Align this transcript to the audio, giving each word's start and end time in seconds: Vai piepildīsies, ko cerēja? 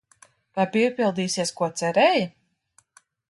Vai 0.59 0.63
piepildīsies, 0.75 1.53
ko 1.61 1.69
cerēja? 1.81 2.25